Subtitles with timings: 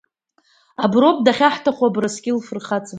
[0.83, 2.89] Аброуп дахьаҳҭаху, Абрыскьыл фырхаҵа.